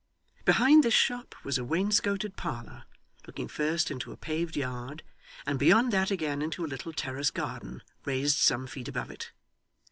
[0.45, 2.85] Behind this shop was a wainscoted parlour,
[3.27, 5.03] looking first into a paved yard,
[5.45, 9.31] and beyond that again into a little terrace garden, raised some feet above it.